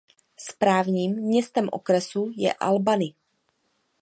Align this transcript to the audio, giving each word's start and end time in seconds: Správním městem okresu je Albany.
Správním 0.39 1.15
městem 1.17 1.69
okresu 1.71 2.31
je 2.37 2.53
Albany. 2.53 3.13